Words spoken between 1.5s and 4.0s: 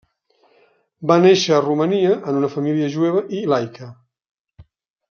a Romania en una família jueva i laica.